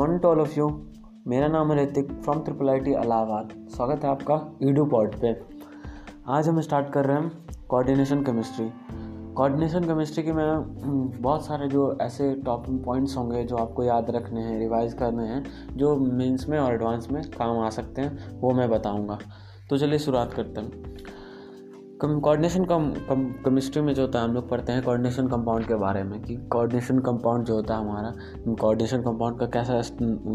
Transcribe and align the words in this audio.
Morning 0.00 0.20
to 0.20 0.28
all 0.28 0.40
of 0.40 0.58
you 0.58 0.66
मेरा 1.28 1.48
नाम 1.48 1.72
है 1.72 1.82
Hrithik 1.82 2.12
from 2.22 2.38
triple 2.44 2.68
I 2.70 2.78
T 2.80 2.90
Allahabad 2.90 3.48
स्वागत 3.70 4.04
है 4.04 4.10
आपका 4.10 4.34
ईडू 4.62 4.84
पॉड 4.84 5.14
पे. 5.20 5.32
आज 6.28 6.48
हम 6.48 6.60
स्टार्ट 6.60 6.88
कर 6.92 7.06
रहे 7.06 7.16
हैं 7.16 7.46
कोऑर्डिनेशन 7.68 8.22
केमिस्ट्री 8.24 8.70
कोऑर्डिनेशन 9.36 9.84
केमिस्ट्री 9.84 10.24
के 10.24 10.32
में 10.32 10.44
हम्म, 10.44 11.22
बहुत 11.22 11.44
सारे 11.46 11.68
जो 11.68 11.98
ऐसे 12.02 12.34
टॉप 12.34 12.64
पॉइंट्स 12.84 13.16
होंगे 13.16 13.44
जो 13.44 13.56
आपको 13.56 13.84
याद 13.84 14.10
रखने 14.10 14.40
हैं 14.40 14.58
रिवाइज 14.58 14.94
करने 14.94 15.26
हैं 15.28 15.44
जो 15.76 15.96
मेंस 15.96 16.48
में 16.48 16.58
और 16.58 16.74
एडवांस 16.74 17.08
में 17.10 17.22
काम 17.30 17.58
आ 17.58 17.70
सकते 17.70 18.02
हैं 18.02 18.40
वो 18.40 18.50
मैं 18.50 18.70
बताऊँगा. 18.70 19.18
तो 19.70 19.78
चलिए 19.78 19.98
शुरुआत 19.98 20.32
करते 20.32 20.60
हैं. 20.60 20.94
कोऑर्डिनेशन 22.00 22.64
कम 22.64 22.84
कम 23.08 23.24
केमिस्ट्री 23.44 23.82
में 23.82 23.92
जो 23.94 24.02
होता 24.02 24.18
है, 24.18 24.24
हम 24.24 24.34
लोग 24.34 24.48
पढ़ते 24.48 24.72
हैं 24.72 24.82
कोऑर्डिनेशन 24.82 25.26
कंपाउंड 25.28 25.66
के 25.66 25.74
बारे 25.74 26.02
में 26.02 26.20
कि 26.22 26.36
कोऑर्डिनेशन 26.52 26.98
कंपाउंड 26.98 27.44
जो 27.46 27.54
होता 27.54 27.74
है 27.74 27.80
हमारा 27.80 28.12
कोऑर्डिनेशन 28.60 29.02
कंपाउंड 29.02 29.38
का 29.38 29.46
कैसा 29.46 29.76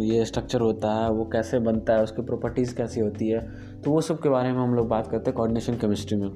ये 0.04 0.26
स्ट्रक्चर 0.26 0.62
होता 0.62 0.94
है, 0.94 1.09
वो 1.09 1.26
कैसे 1.26 1.59
बनता 1.59 1.94
है, 1.94 2.04
उसकी 2.04 2.22
प्रॉपर्टीज़ 2.22 2.76
कैसी 2.76 3.02
होती 3.02 3.30
है 3.30 3.40
तो 3.82 3.92
वो 3.92 4.02
सब 4.02 4.22
के 4.22 4.30
बारे 4.30 4.52
में 4.52 4.59
हम 4.59 4.76
लोग 4.76 4.88
बात 4.90 5.08
करते 5.08 5.30
हैं 5.30 5.36
कोऑर्डिनेशन 5.36 5.78
केमिस्ट्री 5.78 6.18
में। 6.18 6.30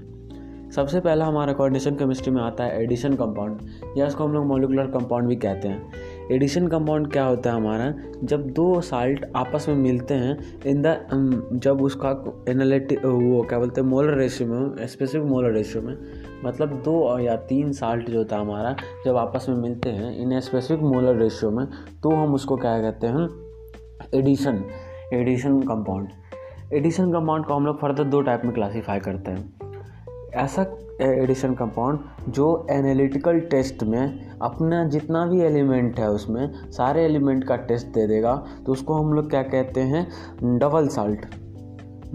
सबसे 0.71 0.99
पहला 0.99 1.25
हमारा 1.25 1.53
कोऑर्डिनेशन 1.53 1.95
केमिस्ट्री 1.95 2.31
में 2.33 2.41
आता 2.41 2.63
है 2.63 2.81
एडिशन 2.83 3.13
कंपाउंड 3.15 3.97
या 3.97 4.07
उसको 4.07 4.23
हम 4.23 4.33
लोग 4.33 4.45
मोलिकुलर 4.45 4.87
कंपाउंड 4.91 5.27
भी 5.27 5.35
कहते 5.35 5.67
हैं। 5.67 6.08
एडिशन 6.31 6.67
कंपाउंड 6.67 7.11
क्या 7.11 7.23
होता 7.25 7.49
है 7.49 7.55
हमारा? 7.55 7.93
जब 8.23 8.45
दो 8.49 8.81
साल्ट 8.81 9.25
आपस 9.35 9.65
में 9.69 9.75
मिलते 9.75 10.13
हैं 10.13 10.61
इन 10.65 10.81
द 10.81 11.59
जब 11.63 11.81
उसका 11.81 12.09
एनालिटिक 12.49 13.05
वो 13.05 13.41
क्या 13.43 13.59
बोलते 13.59 13.81
हैं 13.81 13.87
मोलर 13.87 14.17
रेशियो 14.17 14.49
में 14.49 14.87
स्पेसिफिक 14.87 15.27
मोलर 15.27 15.51
रेशियो 15.51 15.83
में 15.83 15.95
मतलब 16.45 16.73
दो 16.85 17.17
या 17.19 17.35
तीन 17.35 17.71
साल्ट 17.71 18.09
जो 18.09 18.17
होता 18.17 18.35
है 18.35 18.41
हमारा, 18.41 18.75
जब 19.05 19.17
आपस 19.17 19.45
में 19.49 19.55
मिलते 19.55 19.89
हैं 19.89 20.15
इन 20.17 20.39
स्पेसिफिक 20.39 20.83
मोलर 20.83 21.15
रेशियो 21.15 21.51
में 21.51 21.65
तो 22.03 22.11
हम 22.11 22.33
उसको 22.33 22.57
क्या 22.57 22.77
कहते 22.81 23.07
हैं? 23.07 23.27
Addition 24.15 24.63
addition 25.13 25.61
compound 25.61 26.09
addition 26.73 27.11
compound 27.11 27.45
को 27.45 27.53
हम 27.53 27.65
लोग 27.65 27.79
फर्दर 27.81 28.03
दो 28.03 28.21
टाइप 28.21 28.41
में 28.45 28.53
क्लासीफाई 28.53 28.99
करते 28.99 29.31
हैं। 29.31 29.68
ऐसा 30.39 30.65
एडिशन 31.01 31.53
कंपाउंड 31.53 31.99
जो 32.29 32.45
एनालिटिकल 32.71 33.39
टेस्ट 33.39 33.83
में 33.83 34.29
अपना 34.41 34.83
जितना 34.83 35.25
भी 35.25 35.41
एलिमेंट 35.41 35.99
है 35.99 36.09
उसमें 36.09 36.71
सारे 36.71 37.03
एलिमेंट 37.05 37.43
का 37.43 37.55
टेस्ट 37.55 37.87
दे 37.87 38.05
देगा 38.07 38.35
तो 38.65 38.71
उसको 38.71 38.93
हम 38.93 39.13
लोग 39.13 39.29
क्या 39.29 39.41
कहते 39.43 39.81
हैं? 39.81 40.07
डबल 40.59 40.87
साल्ट 40.87 41.25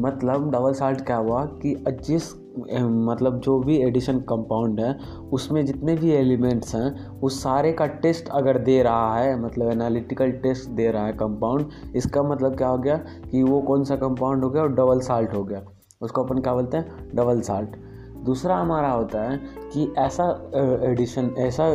मतलब 0.00 0.50
डबल 0.50 0.72
साल्ट 0.72 1.00
क्या 1.00 1.16
हुआ? 1.16 1.44
कि 1.44 1.84
जिस 1.90 2.32
मतलब 2.80 3.38
जो 3.40 3.58
भी 3.58 3.76
एडिशन 3.78 4.18
कंपाउंड 4.20 4.80
है, 4.80 4.98
उसमें 5.32 5.64
जितने 5.66 5.94
भी 5.94 6.10
एलिमेंट्स 6.10 6.74
हैं, 6.74 7.20
उस 7.20 7.42
सारे 7.42 7.72
का 7.72 7.86
टेस्ट 7.86 8.28
अगर 8.28 8.58
दे 8.58 8.82
रहा 8.82 9.16
है 9.18 9.40
मतलब 9.42 9.70
एनालिटिकल 9.70 10.32
टेस्ट 10.42 10.68
दे 10.70 10.90
रहा 10.90 11.06
है 11.06 11.12
कंपाउंड 11.12 11.96
इसका 11.96 12.22
मतलब 12.22 12.56
क्या 12.56 12.68
हो 12.68 12.78
गया? 12.78 12.96
कि 13.30 13.42
वो 13.42 13.60
कौन 13.62 13.84
सा 13.84 13.96
कंपाउंड 13.96 14.44
हो 14.44 14.50
गया? 14.50 14.62
और 14.62 14.72
डबल 14.74 15.00
साल्ट 15.00 15.34
हो 15.34 15.44
गया. 15.44 15.62
उसको 16.02 16.24
अपन 16.24 16.38
क्या 16.38 16.54
बोलते 16.54 16.76
हैं? 16.76 17.10
डबल 17.14 17.40
साल्ट 17.40 17.76
दूसरा 18.24 18.56
हमारा 18.56 18.90
होता 18.90 19.22
है 19.22 19.36
कि 19.72 19.92
ऐसा 19.98 20.24
एडिशन 20.84 21.30
ऐसा 21.38 21.66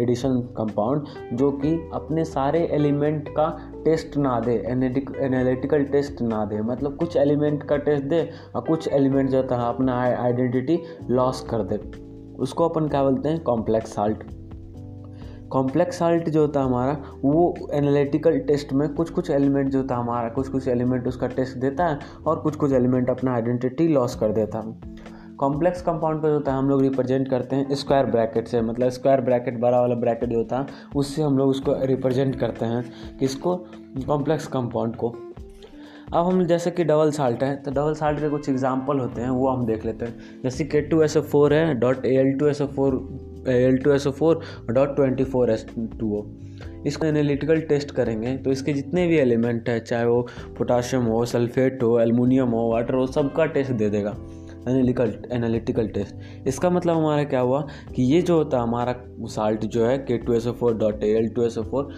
एडिशन 0.00 0.40
कंपाउंड 0.56 1.06
जो 1.32 1.50
कि 1.52 1.74
अपने 1.94 2.24
सारे 2.24 2.64
एलिमेंट 2.72 3.28
का 3.28 3.48
टेस्ट 3.84 4.16
ना 4.16 4.38
दे 4.40 4.54
एनालिटिकल 4.66 5.84
टेस्ट 5.84 6.22
ना 6.22 6.44
दे। 6.44 6.60
मतलब 6.62 6.96
कुछ 6.96 7.16
एलिमेंट 7.16 7.62
का 7.62 7.76
टेस्ट 7.76 8.04
दे 8.04 8.28
और 8.54 8.62
कुछ 8.62 8.88
एलिमेंट 8.88 9.30
जो 9.30 9.42
था, 9.42 9.56
अपना 9.68 10.00
आइडेंटिटी 10.00 10.80
लॉस 11.10 11.40
कर 11.50 11.62
दे। 11.64 11.76
उसको 12.42 12.68
अपन 12.68 12.88
क्या 12.88 13.02
बोलते 13.04 13.28
हैं? 13.28 13.42
कॉम्प्लेक्स 13.42 13.94
साल्ट 13.94 14.22
कॉम्प्लेक्स 15.52 15.98
साल्ट 15.98 16.28
जो 16.28 16.40
होता 16.40 16.60
है 16.60 16.66
हमारा, 16.66 16.96
वो 17.24 17.54
एनालिटिकल 17.74 18.38
टेस्ट 18.38 18.72
में 18.72 18.88
कुछ 18.94 19.10
कुछ 19.10 19.30
एलिमेंट 19.30 19.68
जो 19.70 19.78
होता 19.78 19.94
है 19.94 20.00
हमारा 20.00 20.28
कुछ 20.28 20.48
कुछ 20.48 20.68
एलिमेंट 20.68 21.06
उसका 21.08 21.26
टेस्ट 21.26 21.56
देता 21.56 21.86
है 21.86 21.98
और 22.26 22.40
कुछ 22.40 22.56
कुछ 22.56 22.72
एलिमेंट 22.72 23.10
अपना 23.10 23.34
आइडेंटिटी 23.34 23.88
लॉस 23.88 24.14
कर 24.14 24.32
देता 24.32 24.58
है। 24.58 25.16
कॉम्प्लेक्स 25.38 25.82
कंपाउंड 25.82 26.20
को 26.20 26.28
जो 26.28 26.34
होता 26.34 26.52
है, 26.52 26.58
हम 26.58 26.68
लोग 26.68 26.80
रिप्रेजेंट 26.82 27.28
करते 27.28 27.56
हैं 27.56 27.74
स्क्वायर 27.74 28.06
ब्रैकेट 28.06 28.48
से। 28.48 28.60
मतलब 28.62 28.88
स्क्वायर 28.90 29.20
ब्रैकेट 29.20 29.58
बड़ा 29.60 29.80
वाला 29.80 29.94
ब्रैकेट 29.96 30.30
जो 30.30 30.38
होता 30.38 30.58
है 30.58 30.66
उससे 30.96 31.22
हम 31.22 31.38
लोग 31.38 31.50
उसको 31.50 31.74
रिप्रेजेंट 31.86 32.38
करते 32.38 32.64
हैं 32.64 32.84
किसको? 33.18 33.56
कॉम्प्लेक्स 34.06 34.46
कंपाउंड 34.46 34.96
को। 34.96 35.08
अब 36.08 36.26
हम 36.26 36.44
जैसे 36.46 36.70
कि 36.70 36.84
डबल 36.84 37.10
साल्ट 37.10 37.42
है 37.42 37.54
तो 37.56 37.70
डबल 37.70 37.94
साल्ट 37.94 38.20
के 38.20 38.28
कुछ 38.28 38.48
एग्ज़ाम्पल 38.48 38.98
होते 38.98 39.20
हैं, 39.20 39.30
वो 39.30 39.48
हम 39.48 39.64
देख 39.66 39.84
लेते 39.86 40.04
हैं। 40.04 40.42
जैसे 40.42 40.64
K 40.64 40.80
two 40.82 41.02
S 41.02 41.16
O 41.16 41.20
four 41.22 41.54
है 41.54 41.74
dot 41.76 42.04
A 42.06 42.14
L 42.16 42.32
two 42.38 42.46
S 42.46 42.62
O 42.62 42.66
four 42.68 42.94
L 43.48 43.78
two 43.78 43.90
S 43.92 44.06
O 44.06 44.10
four 44.12 44.40
dot 44.70 44.94
twenty 44.96 45.24
four 45.24 45.50
S 45.50 45.66
two 46.00 46.14
O 46.16 46.24
इसको 46.86 47.06
एनालिटिकल 47.06 47.60
टेस्ट 47.68 47.90
करेंगे 47.90 48.36
तो 48.36 48.50
इसके 48.50 48.72
जितने 48.72 49.06
भी 49.06 49.16
एलिमेंट 49.18 49.68
है, 49.68 49.78
चाहे 49.80 50.04
वो 50.06 50.20
पोटाशियम 50.58 51.02
हो 51.04 51.24
सल्फेट 51.26 51.82
हो 51.82 51.98
एलमिनियम 52.00 52.50
हो 52.50 52.68
वाटर 52.70 52.94
हो, 52.94 53.06
सबका 53.08 53.46
टेस्ट 53.46 53.72
दे 53.72 53.90
देगा। 53.90 54.16
एनालिकल 54.68 55.14
एनालिटिकल 55.32 55.88
टेस्ट 55.88 56.46
इसका 56.48 56.70
मतलब 56.70 56.96
हमारा 56.96 57.24
क्या 57.24 57.40
हुआ 57.40 57.60
कि 57.96 58.02
ये 58.04 58.20
जो 58.22 58.36
होता 58.36 58.56
है 58.56 58.62
हमारा 58.62 58.94
साल्ट 59.28 59.64
जो 59.66 59.86
है 59.86 59.96
K 59.98 60.18
two 60.18 60.32
S 60.32 60.46
O 60.46 60.52
four 60.52 60.76
dot 60.78 61.04
A 61.04 61.10
L 61.16 61.28
two 61.28 61.42
S 61.42 61.58
O 61.58 61.62
four 61.62 61.92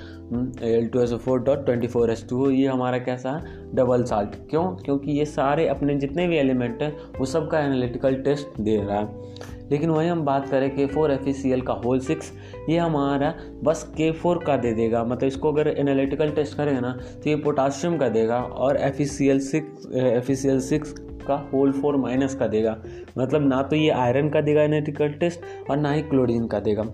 L 0.64 0.86
two 0.88 1.00
S 1.00 1.12
O 1.12 1.16
four 1.18 1.40
dot 1.42 1.64
twenty 1.66 1.86
four 1.86 2.10
S 2.10 2.26
two 2.30 2.50
ये 2.50 2.66
हमारा 2.66 2.98
कैसा 2.98 3.30
है? 3.30 3.58
डबल 3.74 4.04
साल्ट 4.04 4.34
क्यों? 4.50 4.64
क्योंकि 4.76 5.12
ये 5.12 5.24
सारे 5.26 5.66
अपने 5.68 5.94
जितने 5.94 6.26
भी 6.28 6.36
एलिमेंट 6.36 6.82
हैं, 6.82 6.92
वो 7.18 7.24
सब 7.26 7.48
का 7.50 7.60
एनालिटिकल 7.60 8.14
टेस्ट 8.22 8.60
दे 8.60 8.76
रहा 8.76 8.98
है। 8.98 9.58
लेकिन 9.70 9.90
वही 9.90 10.08
हम 10.08 10.24
बात 10.24 10.48
करें 10.48 10.70
K 10.76 10.86
four 10.86 11.10
F 11.12 11.28
E 11.28 11.32
C 11.32 11.50
L 11.52 11.60
का 11.62 11.72
होल 11.84 12.00
सिक्स 12.00 12.32
ये 12.68 12.78
हमारा 12.78 13.34
बस 13.64 13.82
के 13.96 14.10
फोर 14.12 14.42
का 14.46 14.56
दे 14.56 14.72
देगा। 14.74 15.04
मतलब 15.04 15.24
इसको 15.24 15.52
अगर 15.52 15.68
एनालिटिकल 15.68 16.30
टेस्ट 16.30 16.56
करेंगे 16.56 16.80
ना 16.80 16.92
तो 17.24 17.30
ये 17.30 17.36
पोटाशियम 17.36 17.96
का 17.98 18.08
देगा 18.08 18.40
और 18.40 18.76
F 18.76 19.02
E 19.02 19.04
C 19.06 19.28
L 19.28 19.40
six 19.40 19.86
F 19.94 20.30
E 20.32 20.34
C 20.34 20.48
L 20.48 20.60
six 20.60 20.94
का 21.22 21.34
होल 21.52 21.72
फोर 21.72 21.96
माइनस 21.96 22.34
का 22.34 22.46
देगा। 22.46 22.76
मतलब 23.18 23.46
ना 23.48 23.62
तो 23.62 23.76
ये 23.76 23.90
आयरन 23.90 24.28
का 24.28 24.40
देगा 24.40 24.62
एनेटिकल 24.62 25.08
टेस्ट 25.10 25.70
और 25.70 25.76
ना 25.76 25.92
ही 25.92 26.02
क्लोरीन 26.02 26.46
का 26.46 26.60
देगा। 26.60 26.84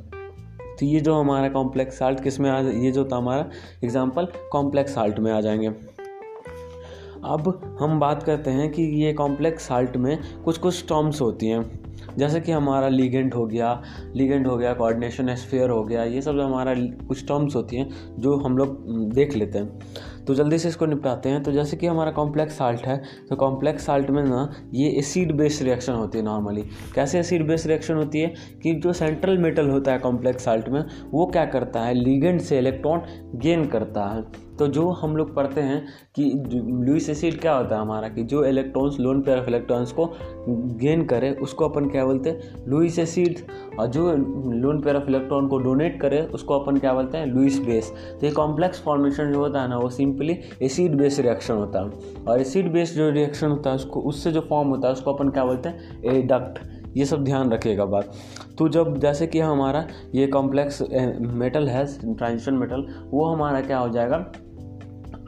तो 0.80 0.86
ये 0.86 1.00
जो 1.00 1.14
हमारा 1.14 1.48
कॉम्प्लेक्स 1.48 1.98
साल्ट 1.98 2.22
किसमें 2.22 2.50
आ, 2.50 2.58
ये 2.60 2.90
जो 2.90 3.04
था 3.04 3.16
हमारा 3.16 3.48
एग्ज़ाम्पल 3.84 4.28
कॉम्प्लेक्स 4.52 4.94
साल्ट 4.94 5.18
में 5.18 5.32
आ 5.32 5.40
जाएँगे। 5.40 5.68
अब 7.24 7.76
हम 7.80 7.98
बात 8.00 8.22
करते 8.22 8.50
हैं 8.50 8.70
कि 8.72 8.82
ये 8.82 9.12
कॉम्प्लेक्स 9.12 9.66
साल्ट 9.68 9.96
में 9.96 10.18
कुछ 10.44 10.58
कुछ 10.58 10.84
टर्म्स 10.84 11.20
होती 11.20 11.48
हैं। 11.48 11.64
जैसे 12.18 12.40
कि 12.40 12.52
हमारा 12.52 12.88
लीगेंट 12.88 13.34
हो 13.34 13.46
गया 13.46 13.82
लीगेंट 14.16 14.46
हो 14.46 14.56
गया 14.56 14.72
कोऑर्डिनेशन 14.74 15.34
स्फेयर 15.34 15.70
हो 15.70 15.82
गया, 15.84 16.04
ये 16.04 16.20
सब 16.22 16.40
हमारा 16.40 16.74
कुछ 17.08 17.26
टर्म्स 17.28 17.56
होती 17.56 17.76
हैं, 17.76 17.88
जो 18.18 18.36
हम 18.36 18.58
लोग, 18.58 18.78
देख 19.12 19.34
लेते 19.36 19.58
हैं। 19.58 19.78
तो 20.26 20.34
जल्दी 20.34 20.58
से 20.58 20.68
इसको 20.68 20.86
निपटाते 20.86 21.28
हैं। 21.28 21.42
तो 21.42 21.52
जैसे 21.52 21.76
कि 21.76 21.86
हमारा 21.86 22.10
कॉम्प्लेक्स 22.10 22.58
साल्ट 22.58 22.86
है 22.86 22.96
तो 23.30 23.36
कॉम्प्लेक्स 23.36 23.86
साल्ट 23.86 24.10
में 24.10 24.22
ना 24.24 24.48
ये 24.74 24.88
एसिड 24.98 25.32
बेस्ड 25.32 25.64
रिएक्शन 25.64 25.92
होती 25.92 26.18
है 26.18 26.24
नॉर्मली 26.24 26.62
कैसे 26.94 27.18
एसिड 27.18 27.46
बेस्ड 27.48 27.66
रिएक्शन 27.66 27.94
होती 27.94 28.20
है 28.20 28.32
कि 28.62 28.74
जो 28.74 28.92
सेंट्रल 28.92 29.38
मेटल 29.38 29.68
होता 29.70 29.92
है 29.92 29.98
कॉम्प्लेक्स 29.98 30.44
साल्ट 30.44 30.68
में, 30.68 30.84
वो 31.12 31.26
क्या 31.26 31.44
करता 31.46 31.80
है? 31.80 31.94
लीगेंड 31.94 32.40
से 32.40 32.58
इलेक्ट्रॉन 32.58 33.02
गेन 33.36 33.64
करता 33.66 34.04
है। 34.06 34.46
तो 34.58 34.66
जो 34.66 34.88
हम 34.90 35.16
लोग 35.16 35.34
पढ़ते 35.34 35.60
हैं 35.60 35.82
कि 36.14 36.24
लुइस 36.86 37.08
एसिड 37.10 37.40
क्या 37.40 37.54
होता 37.54 37.74
है 37.76 37.80
हमारा 37.80 38.08
कि 38.08 38.22
जो 38.22 38.44
electrons 38.44 38.98
lone 39.00 39.20
pair 39.22 39.38
of 39.38 39.48
electrons 39.48 39.92
को 39.92 40.06
गेन 40.80 41.04
करे, 41.06 41.30
उसको 41.32 41.68
अपन 41.68 41.88
क्या 41.88 42.04
बोलते 42.04 42.30
हैं? 42.30 42.64
लुइस 42.68 42.98
एसिड 42.98 43.38
और 43.78 43.86
जो 43.86 44.10
लोन 44.12 44.80
पेयर 44.80 44.96
ऑफ़ 44.96 45.08
इलेक्ट्रॉन 45.08 45.48
को 45.48 45.58
डोनेट 45.58 46.00
करे, 46.00 46.20
उसको 46.34 46.58
अपन 46.58 46.76
क्या 46.76 46.92
बोलते 46.94 47.18
हैं? 47.18 47.26
लुइस 47.26 47.58
बेस 47.66 47.92
तो 48.20 48.26
ये 48.26 48.32
कॉम्प्लेक्स 48.32 48.82
फॉर्मेशन 48.82 49.32
जो 49.32 49.38
होता 49.38 49.62
है 49.62 49.68
ना, 49.68 49.76
वो 49.76 49.88
सिंपली 49.90 50.15
एसिड 50.62 50.94
बेस 50.94 51.18
रिएक्शन 51.20 51.54
होता 51.54 51.80
है। 51.80 52.24
और 52.24 52.40
एसिड 52.40 52.72
बेस 52.72 52.94
जो 52.94 53.10
रिएक्शन 53.10 53.48
होता 53.48 53.70
है, 53.70 53.76
उसको 53.76 54.00
उससे 54.00 54.32
जो 54.32 54.40
फॉर्म 54.40 54.68
होता 54.68 54.88
है, 54.88 54.92
उसको 54.92 55.12
अपन 55.12 55.28
क्या 55.28 55.44
बोलते 55.44 55.68
हैं? 55.68 56.02
एडक्ट 56.04 56.58
ये 56.96 57.04
सब 57.04 57.24
ध्यान 57.24 57.52
रखिएगा 57.52 57.84
बात। 57.84 58.12
तो 58.58 58.68
जब 58.68 58.96
जैसे 58.98 59.26
कि 59.26 59.40
हमारा 59.40 59.86
ये 60.14 60.26
कॉम्प्लेक्स 60.26 60.82
मेटल 61.20 61.68
है 61.68 62.14
ट्रांजिशन 62.16 62.54
मेटल 62.54 62.86
वो 63.10 63.24
हमारा 63.24 63.60
क्या 63.60 63.78
हो 63.78 63.88
जाएगा? 63.88 64.32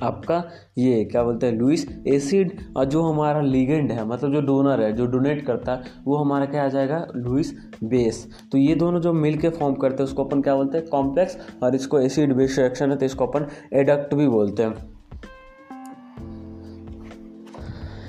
आपका 0.03 0.43
ये, 0.79 1.05
क्या 1.05 1.23
बोलते 1.23 1.47
हैं 1.47 1.53
लुइस 1.55 1.87
एसिड 2.09 2.53
और 2.77 2.85
जो 2.85 3.03
हमारा 3.03 3.41
लीगेंड 3.41 3.93
है 3.93 4.07
मतलब 4.07 4.33
जो 4.33 4.41
डोनर 4.41 4.81
है, 4.81 4.93
जो 4.93 5.07
डोनेट 5.07 5.45
करता 5.47 5.73
है, 5.73 5.83
वो 6.05 6.17
हमारा 6.17 6.47
क्या 6.47 6.65
आ 6.65 6.69
जाएगा? 6.69 7.07
लुइस 7.17 7.55
बेस 7.85 8.27
तो 8.53 8.59
ये 8.59 8.75
दोनों 8.75 9.01
जो 9.01 9.13
मिल 9.13 9.39
के 9.39 9.49
फॉर्म 9.51 9.75
करते 9.75 10.03
हैं, 10.03 10.05
उसको 10.05 10.25
अपन 10.25 10.43
क्या 10.43 10.55
बोलते 10.55 10.79
हैं? 10.79 10.87
कॉम्प्लेक्स 10.87 11.39
और 11.63 11.75
इसको 11.75 12.01
एसिड 12.01 12.33
बेस 12.33 12.59
रिएक्शन 12.59 12.91
है 12.91 12.97
तो 12.97 13.07
इसको 13.07 13.27
अपन 13.27 13.47
एडक्ट 13.73 14.15
भी 14.15 14.29
बोलते 14.29 14.63
हैं। 14.63 14.99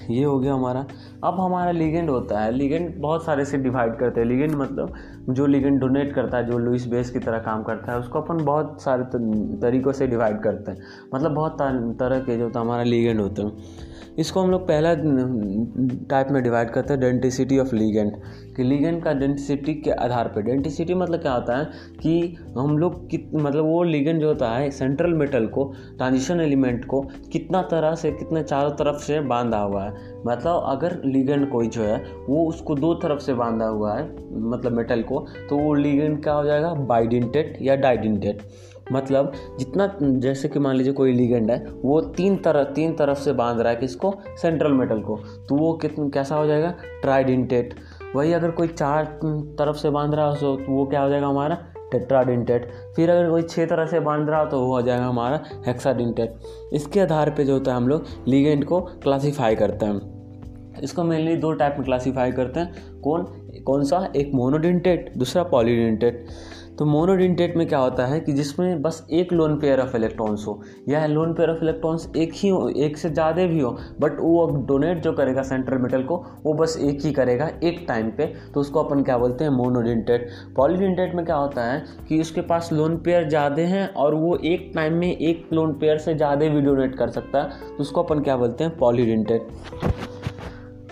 ये 0.09 0.23
हो 0.23 0.39
गया 0.39 0.53
हमारा। 0.53 0.85
अब 1.23 1.39
हमारा 1.39 1.71
लीगेंड 1.71 2.09
होता 2.09 2.39
है। 2.39 2.51
लीगेंड 2.51 2.95
बहुत 2.97 3.25
सारे 3.25 3.45
से 3.45 3.57
डिवाइड 3.57 3.95
करते 3.95 4.21
हैं। 4.21 4.27
लीगेंड 4.27 4.55
मतलब 4.55 4.93
जो 5.29 5.45
लिगेंड 5.45 5.79
डोनेट 5.79 6.13
करता 6.13 6.37
है, 6.37 6.45
जो 6.45 6.57
लुइस 6.57 6.87
बेस 6.87 7.09
की 7.09 7.19
तरह 7.19 7.37
काम 7.39 7.63
करता 7.63 7.91
है, 7.91 7.99
उसको 7.99 8.21
अपन 8.21 8.43
बहुत 8.45 8.81
सारे 8.81 9.03
तरीक़ों 9.61 9.91
से 9.91 10.07
डिवाइड 10.07 10.41
करते 10.41 10.71
हैं। 10.71 10.77
मतलब 11.15 11.31
बहुत 11.31 11.61
तरह 11.99 12.19
के 12.19 12.37
जो 12.37 12.51
हमारा 12.57 12.83
लीगेंड 12.83 13.21
होते 13.21 13.41
हैं। 13.41 13.87
इसको 14.19 14.41
हम 14.41 14.49
लोग 14.51 14.61
पहला 14.67 14.93
टाइप 16.09 16.27
में 16.31 16.41
डिवाइड 16.43 16.69
करते 16.69 16.93
हैं 16.93 16.99
डेंटिसिटी 17.01 17.57
ऑफ़ 17.59 17.73
लीगेंड 17.75 18.11
कि 18.55 18.63
लिगेंड 18.63 19.01
का 19.03 19.13
डेंटिसिटी 19.13 19.73
के 19.73 19.91
आधार 19.91 20.27
पर 20.27 20.41
डेंटिसिटी 20.41 20.93
मतलब 20.93 21.19
क्या 21.19 21.33
होता 21.33 21.57
है 21.57 21.65
कि 22.01 22.37
हम 22.57 22.77
लोग 22.77 23.09
कित 23.09 23.29
मतलब 23.35 23.65
वो 23.65 23.83
लिगेंड 23.83 24.19
जो 24.21 24.27
होता 24.27 24.49
है 24.51 24.69
सेंट्रल 24.71 25.13
मेटल 25.13 25.45
को 25.47 25.63
ट्रांजिशन 25.97 26.39
एलिमेंट 26.39 26.85
को 26.85 27.01
कितना 27.31 27.61
तरह 27.61 27.95
से, 27.95 28.11
कितने 28.11 28.43
चारों 28.43 28.71
तरफ़ 28.71 28.97
से 28.97 29.19
बांधा 29.21 29.59
हुआ 29.59 29.83
है। 29.83 30.18
मतलब 30.27 30.63
अगर 30.65 31.01
लिगेंड 31.05 31.49
कोई 31.51 31.67
जो 31.67 31.81
है, 31.81 32.03
वो 32.29 32.45
उसको 32.45 32.75
दो 32.75 32.93
तरफ़ 32.93 33.19
से 33.19 33.33
बांधा 33.33 33.65
हुआ 33.65 33.95
है 33.97 34.07
मतलब 34.31 34.71
मेटल 34.71 35.01
को 35.03 35.25
तो 35.49 35.57
वो 35.57 35.73
लिगेंड 35.73 36.21
क्या 36.23 36.33
हो 36.33 36.43
जाएगा? 36.45 36.73
बाइडेंटेड 36.73 37.57
या 37.61 37.75
डाइडेंटेड 37.75 38.41
मतलब 38.91 39.31
जितना, 39.59 39.87
जैसे 40.01 40.47
कि 40.49 40.59
मान 40.59 40.75
लीजिए 40.75 40.93
कोई 40.93 41.11
लिगेंड 41.13 41.51
है, 41.51 41.65
वो 41.85 41.99
तीन 42.01 42.37
तरफ़ 42.37 42.67
तीन 42.67 42.93
तरफ़ 42.93 43.17
से 43.17 43.33
बाँध 43.33 43.59
रहा 43.59 43.69
है 43.69 43.75
किसको? 43.75 44.13
सेंट्रल 44.41 44.71
मेटल 44.71 45.01
को. 45.01 45.17
तो 45.49 45.55
वो 45.55 45.73
कितना, 45.73 46.09
कैसा 46.09 46.35
हो 46.35 46.45
जाएगा? 46.47 46.73
ट्राइडेंटेट 47.01 47.73
वही 48.15 48.33
अगर 48.33 48.51
कोई 48.51 48.67
चार 48.67 49.05
तरफ़ 49.25 49.77
से 49.77 49.89
बाँध 49.89 50.15
रहा 50.15 50.29
हो 50.29 50.35
तो 50.35 50.57
वो 50.69 50.85
क्या 50.85 51.01
हो 51.01 51.09
जाएगा 51.09 51.27
हमारा? 51.27 51.57
टेट्राडिंटेट। 51.91 52.69
फिर 52.95 53.09
अगर 53.09 53.29
कोई 53.29 53.41
छः 53.41 53.65
तरह 53.65 53.85
से 53.85 53.99
बाँध 53.99 54.29
रहा 54.29 54.43
तो 54.45 54.59
वो 54.61 54.73
हो 54.73 54.81
जाएगा 54.81 55.05
हमारा 55.05 55.41
हेक्साडिंटेट। 55.65 56.35
इसके 56.73 56.99
आधार 56.99 57.29
पे 57.29 57.45
जो 57.45 57.53
होता 57.53 57.71
है 57.71 57.77
हम 57.77 57.87
लोग 57.87 58.05
लीगेंट 58.27 58.63
को 58.63 58.81
क्लासीफाई 59.03 59.55
करते 59.55 59.85
हैं। 59.85 60.17
इसको 60.83 61.03
मेनली 61.03 61.35
दो 61.35 61.51
टाइप 61.53 61.75
में 61.75 61.85
क्लासीफाई 61.85 62.31
करते 62.31 62.59
हैं। 62.59 63.01
कौन 63.01 63.25
कौन 63.65 63.83
सा? 63.83 63.97
एक 64.15 64.31
मोनोडिंटेट, 64.33 65.11
दूसरा 65.17 65.43
पॉलीडिंटेट। 65.43 66.25
तो 66.79 66.85
मोनोडिंटेट 66.85 67.55
में 67.57 67.65
क्या 67.67 67.79
होता 67.79 68.05
है 68.05 68.19
कि 68.19 68.33
जिसमें 68.33 68.81
बस 68.81 69.05
एक 69.11 69.31
लोन 69.33 69.57
पेयर 69.59 69.79
ऑफ़ 69.79 69.95
इलेक्ट्रॉन्स 69.95 70.45
हो, 70.47 70.61
या 70.89 71.05
लोन 71.05 71.33
पेयर 71.33 71.49
ऑफ़ 71.49 71.63
इलेक्ट्रॉन्स 71.63 72.07
एक 72.17 72.33
ही 72.33 72.49
हो, 72.49 72.69
एक 72.69 72.97
से 72.97 73.09
ज़्यादा 73.09 73.45
भी 73.45 73.59
हो 73.59 73.71
बट 74.01 74.19
वो 74.19 74.45
अब 74.45 74.65
डोनेट 74.67 75.01
जो 75.03 75.11
करेगा 75.13 75.41
सेंट्रल 75.43 75.77
मेटल 75.77 76.03
को, 76.03 76.17
वो 76.43 76.53
बस 76.53 76.77
एक 76.79 77.05
ही 77.05 77.11
करेगा 77.11 77.49
एक 77.63 77.83
टाइम 77.87 78.11
पे। 78.11 78.25
तो 78.53 78.59
उसको 78.59 78.83
अपन 78.83 79.03
क्या 79.03 79.17
बोलते 79.17 79.43
हैं 79.43 79.51
मोनोडिंटेट 79.51 80.29
पॉलीडिंटेट 80.57 81.15
में 81.15 81.25
क्या 81.25 81.35
होता 81.35 81.65
है 81.65 81.83
कि 82.09 82.21
उसके 82.21 82.41
पास 82.43 82.69
लोन 82.73 82.97
पेयर 82.97 83.27
ज़्यादा 83.29 83.61
हैं 83.63 83.87
और 83.95 84.15
वो 84.15 84.35
एक 84.45 84.71
टाइम 84.75 84.93
में 84.93 85.07
एक 85.09 85.49
लोन 85.53 85.73
पेयर 85.79 85.97
से 85.97 86.15
ज़्यादा 86.15 86.47
भी 86.47 86.61
डोनेट 86.61 86.95
कर 86.95 87.09
सकता 87.09 87.41
है। 87.41 87.49
तो 87.67 87.81
उसको 87.81 88.03
अपन 88.03 88.21
क्या 88.21 88.37
बोलते 88.37 88.63
हैं 88.63 88.77
पॉलीडिंटेट 88.77 89.47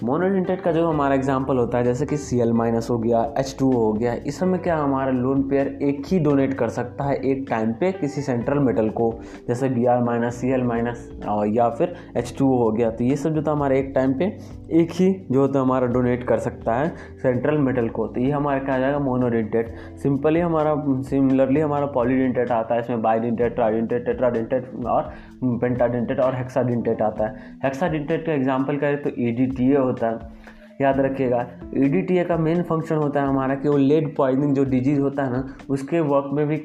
मोनोडेंटेट 0.03 0.61
का 0.61 0.71
जो 0.71 0.85
हमारा 0.87 1.15
एग्ज़ाम्पल 1.15 1.57
होता 1.57 1.77
है, 1.77 1.83
जैसे 1.83 2.05
कि 2.05 2.17
सी 2.17 2.39
एल 2.39 2.51
माइनस 2.53 2.89
हो 2.89 2.97
गया 2.97 3.21
एच 3.39 3.55
टू 3.59 3.71
हो 3.71 3.91
गया, 3.93 4.13
इस 4.27 4.39
समय 4.39 4.57
क्या 4.57 4.75
हमारा 4.77 5.11
लोन 5.11 5.41
पेयर 5.49 5.67
एक 5.83 6.03
ही 6.07 6.19
डोनेट 6.19 6.53
कर 6.53 6.69
सकता 6.69 7.03
है 7.03 7.15
एक 7.21 7.45
टाइम 7.49 7.71
पे 7.79 7.91
किसी 7.91 8.21
सेंट्रल 8.21 8.59
मेटल 8.59 8.89
को, 8.89 9.11
जैसे 9.47 9.69
B 9.69 9.85
R 9.85 10.03
minus 10.03 10.35
C 10.35 10.51
L 10.53 10.63
minus 10.63 11.09
या 11.49 11.69
फिर 11.69 11.95
एच 12.17 12.33
टू 12.39 12.47
हो 12.57 12.71
गया। 12.71 12.89
तो 12.89 13.03
ये 13.03 13.15
सब 13.15 13.33
जो 13.35 13.41
था 13.41 13.51
हमारे 13.51 13.79
एक 13.79 13.91
टाइम 13.95 14.13
पे 14.13 14.25
एक 14.71 14.91
ही 14.91 15.11
जो 15.31 15.39
होता 15.41 15.59
है 15.59 15.65
हमारा 15.65 15.87
डोनेट 15.87 16.23
कर 16.27 16.39
सकता 16.39 16.75
है 16.75 16.89
सेंट्रल 17.17 17.57
मेटल 17.59 17.87
को। 17.89 18.07
तो 18.07 18.21
ये 18.21 18.31
हमारा 18.31 18.59
क्या 18.59 18.75
आ 18.75 18.79
जाएगा? 18.79 18.99
मोनोडेंटेट 18.99 19.75
सिंपली 19.97 20.39
हमारा 20.39 20.75
सिमिलरली 21.03 21.59
हमारा 21.59 21.85
पॉलीडेंटेट 21.93 22.51
आता 22.51 22.75
है, 22.75 22.81
इसमें 22.81 23.01
बाईडेंटेट 23.01 23.55
ट्राइडेंटेट 23.55 24.05
टेट्राडेंटेट 24.05 24.71
और 24.87 25.13
पेंटाडेंटेट 25.43 26.19
और 26.19 26.35
हेक्साडेंटेट 26.35 27.01
आता 27.01 27.27
है। 27.27 27.57
हेक्साडेंटेट 27.63 28.25
का 28.25 28.33
एग्ज़ाम्पल 28.33 28.77
करें 28.77 29.01
तो 29.03 29.09
ई 29.09 29.31
डी 29.31 29.45
टी 29.47 29.71
ए 29.71 29.77
होता 29.77 30.07
है। 30.07 30.45
याद 30.81 30.99
रखिएगा 30.99 31.39
ई 31.75 32.23
का 32.23 32.35
मेन 32.37 32.61
फ़ंक्शन 32.63 32.95
होता 32.95 33.21
है 33.21 33.27
हमारा 33.27 33.55
कि 33.55 33.69
वो 33.69 33.77
लेड 33.77 34.15
पॉइजनिंग 34.15 34.53
जो 34.55 34.63
डिज़ीज़ 34.65 34.99
होता 35.01 35.23
है 35.23 35.31
ना, 35.31 35.55
उसके 35.69 35.99
वर्क 36.01 36.29
में 36.33 36.47
भी 36.47 36.55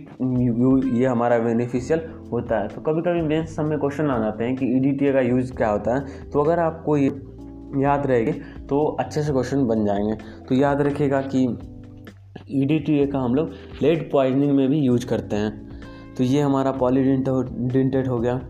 ये 0.99 1.07
हमारा 1.07 1.39
बेनिफिशियल 1.41 2.03
होता 2.33 2.59
है। 2.59 2.69
तो 2.69 2.81
कभी 2.83 3.03
कभी 3.03 3.23
मेन 3.25 3.45
सब 3.47 3.65
में 3.65 3.79
क्वेश्चन 3.79 4.11
आ 4.11 4.19
जाते 4.19 4.45
हैं 4.45 4.57
कि 4.57 4.67
ई 4.79 5.13
का 5.13 5.21
यूज़ 5.21 5.55
क्या 5.57 5.69
होता 5.69 5.95
है? 5.95 6.31
तो 6.31 6.41
अगर 6.41 6.59
आपको 6.61 6.97
ये 6.97 7.09
याद 7.77 8.07
रहेगी 8.07 8.33
तो 8.67 8.97
अच्छे 9.01 9.23
से 9.23 9.33
क्वेश्चन 9.33 9.67
बन 9.67 9.85
जाएँगे। 9.85 10.15
तो 10.49 10.55
याद 10.55 10.81
रखिएगा 10.81 11.21
कि 11.21 11.59
ई 12.51 12.65
डी 12.65 12.79
टी 12.79 12.99
ए 12.99 13.07
का 13.07 13.19
हम 13.19 13.35
लोग 13.35 13.51
लेड 13.83 14.11
पॉइजनिंग 14.13 14.53
में 14.53 14.69
भी 14.69 14.79
यूज़ 14.79 15.07
करते 15.07 15.37
हैं। 15.37 15.69
तो 16.17 16.25
ये 16.25 16.41
हमारा 16.41 16.73
पॉलीडेंटेड 16.73 18.09
हो 18.09 18.19
गया। 18.19 18.41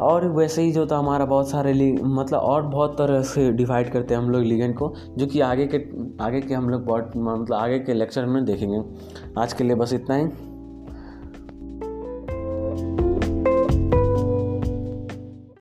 और 0.00 0.28
वैसे 0.28 0.62
ही 0.62 0.72
जो 0.72 0.86
था, 0.86 0.98
हमारा 0.98 1.24
बहुत 1.24 1.50
सारे 1.50 1.92
मतलब 1.92 2.40
और 2.40 2.62
बहुत 2.62 2.98
तरह 2.98 3.22
से 3.22 3.52
डिवाइड 3.52 3.90
करते 3.90 4.14
हैं 4.14 4.20
हम 4.20 4.30
लोग 4.30 4.42
लिगेंड 4.42 4.74
को, 4.74 4.94
जो 5.18 5.26
कि 5.26 5.40
आगे 5.40 5.66
के 5.74 5.78
आगे 6.24 6.40
के 6.40 6.54
हम 6.54 6.68
लोग 6.68 6.84
बहुत 6.84 7.12
मतलब 7.16 7.56
आगे 7.56 7.78
के 7.78 7.94
लेक्चर 7.94 8.26
में 8.26 8.44
देखेंगे। 8.44 8.82
आज 9.38 9.52
के 9.52 9.64
लिए 9.64 9.74
बस 9.74 9.92
इतना 9.92 10.16
ही। 10.16 10.26